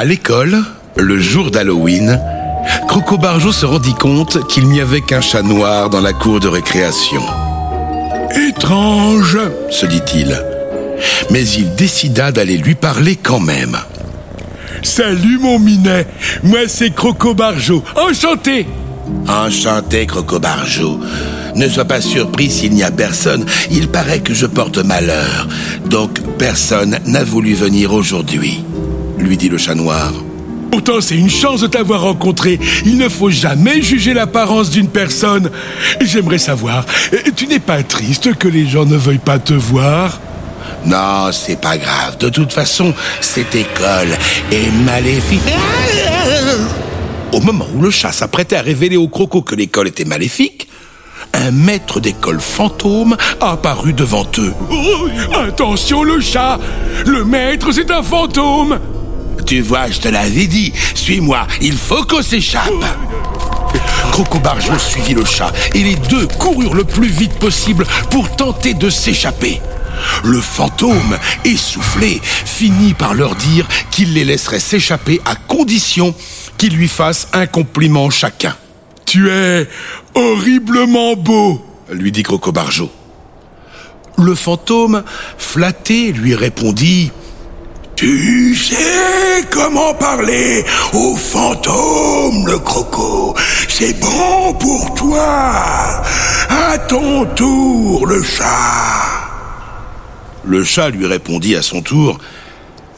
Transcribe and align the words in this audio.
À 0.00 0.06
l'école, 0.06 0.56
le 0.96 1.18
jour 1.18 1.50
d'Halloween, 1.50 2.18
Croco 2.88 3.18
Barjo 3.18 3.52
se 3.52 3.66
rendit 3.66 3.92
compte 3.92 4.48
qu'il 4.48 4.66
n'y 4.66 4.80
avait 4.80 5.02
qu'un 5.02 5.20
chat 5.20 5.42
noir 5.42 5.90
dans 5.90 6.00
la 6.00 6.14
cour 6.14 6.40
de 6.40 6.48
récréation. 6.48 7.20
Étrange, 8.34 9.38
se 9.68 9.84
dit-il. 9.84 10.42
Mais 11.28 11.46
il 11.46 11.74
décida 11.74 12.32
d'aller 12.32 12.56
lui 12.56 12.76
parler 12.76 13.14
quand 13.14 13.40
même. 13.40 13.76
Salut 14.82 15.38
mon 15.38 15.58
minet, 15.58 16.06
moi 16.44 16.60
c'est 16.66 16.94
Croco 16.94 17.34
Barjo, 17.34 17.84
enchanté 17.94 18.66
Enchanté 19.28 20.06
Croco 20.06 20.38
Barjo. 20.38 20.98
Ne 21.56 21.68
sois 21.68 21.84
pas 21.84 22.00
surpris 22.00 22.50
s'il 22.50 22.72
n'y 22.72 22.84
a 22.84 22.90
personne, 22.90 23.44
il 23.70 23.88
paraît 23.88 24.20
que 24.20 24.32
je 24.32 24.46
porte 24.46 24.78
malheur. 24.78 25.46
Donc 25.84 26.20
personne 26.38 26.98
n'a 27.04 27.22
voulu 27.22 27.52
venir 27.52 27.92
aujourd'hui, 27.92 28.64
lui 29.22 29.36
dit 29.36 29.48
le 29.48 29.58
chat 29.58 29.74
noir. 29.74 30.12
Pourtant, 30.70 31.00
c'est 31.00 31.16
une 31.16 31.30
chance 31.30 31.62
de 31.62 31.66
t'avoir 31.66 32.02
rencontré. 32.02 32.60
Il 32.84 32.96
ne 32.96 33.08
faut 33.08 33.30
jamais 33.30 33.82
juger 33.82 34.14
l'apparence 34.14 34.70
d'une 34.70 34.88
personne. 34.88 35.50
J'aimerais 36.00 36.38
savoir, 36.38 36.86
tu 37.34 37.46
n'es 37.48 37.58
pas 37.58 37.82
triste 37.82 38.34
que 38.34 38.48
les 38.48 38.66
gens 38.66 38.86
ne 38.86 38.96
veuillent 38.96 39.18
pas 39.18 39.38
te 39.38 39.52
voir? 39.52 40.20
Non, 40.86 41.30
c'est 41.32 41.60
pas 41.60 41.76
grave. 41.76 42.18
De 42.18 42.28
toute 42.28 42.52
façon, 42.52 42.94
cette 43.20 43.54
école 43.54 44.16
est 44.52 44.70
maléfique. 44.84 45.40
Au 47.32 47.40
moment 47.40 47.66
où 47.74 47.82
le 47.82 47.90
chat 47.90 48.12
s'apprêtait 48.12 48.56
à 48.56 48.62
révéler 48.62 48.96
au 48.96 49.08
croco 49.08 49.42
que 49.42 49.54
l'école 49.54 49.88
était 49.88 50.04
maléfique, 50.04 50.68
un 51.34 51.50
maître 51.50 52.00
d'école 52.00 52.40
fantôme 52.40 53.16
a 53.40 53.52
apparu 53.52 53.92
devant 53.92 54.26
eux. 54.38 54.52
attention 55.46 56.02
le 56.02 56.20
chat 56.20 56.58
Le 57.06 57.24
maître, 57.24 57.72
c'est 57.72 57.90
un 57.90 58.02
fantôme 58.02 58.78
tu 59.46 59.60
vois, 59.60 59.90
je 59.90 60.00
te 60.00 60.08
l'avais 60.08 60.46
dit. 60.46 60.72
Suis-moi, 60.94 61.46
il 61.60 61.76
faut 61.76 62.04
qu'on 62.04 62.22
s'échappe. 62.22 62.70
Croco 64.12 64.38
Barjo 64.38 64.78
suivit 64.78 65.14
le 65.14 65.24
chat 65.24 65.52
et 65.74 65.82
les 65.82 65.96
deux 65.96 66.26
coururent 66.26 66.74
le 66.74 66.84
plus 66.84 67.08
vite 67.08 67.34
possible 67.34 67.86
pour 68.10 68.34
tenter 68.36 68.74
de 68.74 68.90
s'échapper. 68.90 69.60
Le 70.24 70.40
fantôme, 70.40 71.18
essoufflé, 71.44 72.20
finit 72.22 72.94
par 72.94 73.14
leur 73.14 73.34
dire 73.34 73.66
qu'il 73.90 74.14
les 74.14 74.24
laisserait 74.24 74.60
s'échapper 74.60 75.20
à 75.24 75.34
condition 75.34 76.14
qu'ils 76.58 76.74
lui 76.74 76.88
fassent 76.88 77.28
un 77.32 77.46
compliment 77.46 78.10
chacun. 78.10 78.56
Tu 79.06 79.30
es 79.30 79.68
horriblement 80.14 81.16
beau, 81.16 81.64
lui 81.90 82.12
dit 82.12 82.22
Croco 82.22 82.52
Barjo. 82.52 82.90
Le 84.18 84.34
fantôme, 84.34 85.02
flatté, 85.38 86.12
lui 86.12 86.34
répondit 86.34 87.10
tu 88.00 88.54
sais 88.54 89.44
comment 89.50 89.92
parler 89.92 90.64
au 90.94 91.14
fantôme, 91.16 92.46
le 92.46 92.58
croco. 92.58 93.36
C'est 93.68 93.92
bon 94.00 94.54
pour 94.54 94.94
toi. 94.94 96.02
À 96.48 96.78
ton 96.88 97.26
tour, 97.26 98.06
le 98.06 98.22
chat. 98.22 99.28
Le 100.44 100.64
chat 100.64 100.88
lui 100.88 101.04
répondit 101.04 101.54
à 101.56 101.60
son 101.60 101.82
tour. 101.82 102.18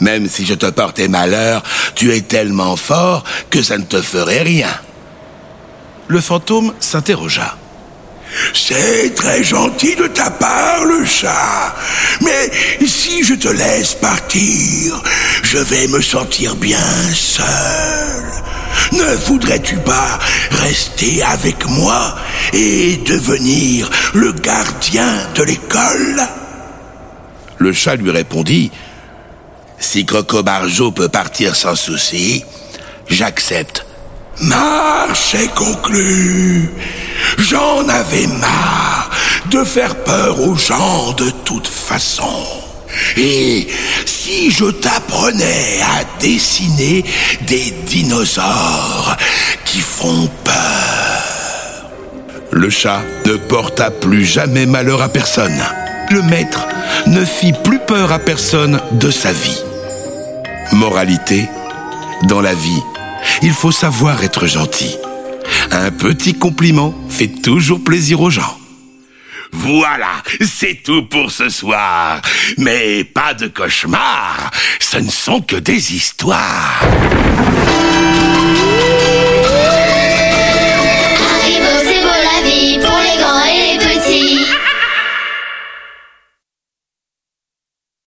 Même 0.00 0.28
si 0.28 0.44
je 0.44 0.52
te 0.52 0.66
portais 0.66 1.08
malheur, 1.08 1.62
tu 1.94 2.14
es 2.14 2.20
tellement 2.20 2.76
fort 2.76 3.24
que 3.48 3.62
ça 3.62 3.78
ne 3.78 3.84
te 3.84 4.02
ferait 4.02 4.42
rien. 4.42 4.68
Le 6.08 6.20
fantôme 6.20 6.74
s'interrogea. 6.78 7.56
C'est 8.54 9.14
très 9.14 9.42
gentil 9.42 9.96
de 9.96 10.06
ta 10.06 10.30
part, 10.30 10.84
le 10.84 11.04
chat. 11.04 11.74
Mais 12.20 12.50
si 12.86 13.24
je 13.24 13.34
te 13.34 13.48
laisse 13.48 13.94
partir, 13.94 15.02
je 15.42 15.58
vais 15.58 15.88
me 15.88 16.00
sentir 16.00 16.54
bien 16.56 16.78
seul. 17.14 17.44
Ne 18.92 19.16
voudrais-tu 19.26 19.76
pas 19.76 20.18
rester 20.62 21.22
avec 21.22 21.66
moi 21.68 22.16
et 22.52 22.96
devenir 22.98 23.90
le 24.14 24.32
gardien 24.32 25.28
de 25.34 25.42
l'école? 25.42 26.22
Le 27.58 27.72
chat 27.72 27.96
lui 27.96 28.10
répondit 28.10 28.70
Si 29.78 30.06
Croco 30.06 30.42
Barjo 30.42 30.92
peut 30.92 31.08
partir 31.08 31.56
sans 31.56 31.76
souci, 31.76 32.44
j'accepte. 33.08 33.84
Marche 34.40 35.34
est 35.34 35.54
conclue. 35.54 36.70
J'en 37.38 37.88
avais 37.88 38.26
marre 38.26 39.10
de 39.50 39.64
faire 39.64 39.96
peur 39.96 40.40
aux 40.40 40.56
gens 40.56 41.12
de 41.12 41.30
toute 41.44 41.66
façon. 41.66 42.44
Et 43.16 43.66
si 44.04 44.50
je 44.50 44.66
t'apprenais 44.66 45.80
à 45.82 46.20
dessiner 46.20 47.04
des 47.46 47.72
dinosaures 47.86 49.16
qui 49.64 49.80
font 49.80 50.28
peur 50.44 51.90
Le 52.50 52.70
chat 52.70 53.02
ne 53.26 53.36
porta 53.36 53.90
plus 53.90 54.24
jamais 54.24 54.66
malheur 54.66 55.02
à 55.02 55.08
personne. 55.08 55.62
Le 56.10 56.22
maître 56.22 56.66
ne 57.06 57.24
fit 57.24 57.52
plus 57.64 57.78
peur 57.78 58.12
à 58.12 58.18
personne 58.18 58.80
de 58.92 59.10
sa 59.10 59.32
vie. 59.32 59.62
Moralité, 60.72 61.48
dans 62.24 62.40
la 62.40 62.54
vie, 62.54 62.82
il 63.42 63.52
faut 63.52 63.72
savoir 63.72 64.22
être 64.24 64.46
gentil. 64.46 64.96
Un 65.72 65.90
petit 65.90 66.34
compliment 66.34 66.94
fait 67.20 67.42
toujours 67.42 67.84
plaisir 67.84 68.18
aux 68.22 68.30
gens. 68.30 68.58
Voilà, 69.52 70.22
c'est 70.40 70.82
tout 70.82 71.02
pour 71.02 71.30
ce 71.30 71.50
soir. 71.50 72.22
Mais 72.56 73.04
pas 73.04 73.34
de 73.34 73.46
cauchemar, 73.46 74.50
ce 74.78 74.96
ne 74.96 75.10
sont 75.10 75.42
que 75.42 75.56
des 75.56 75.94
histoires. 75.94 76.80